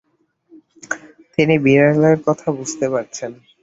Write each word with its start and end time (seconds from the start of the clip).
তিনি 1.33 1.55
বিড়ালের 1.65 2.17
কথা 2.27 2.47
বুঝতে 2.57 2.85
পারছেন। 2.93 3.31